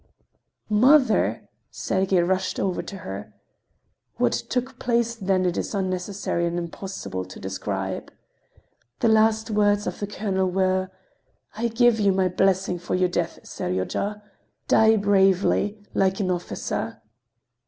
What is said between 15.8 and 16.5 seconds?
like an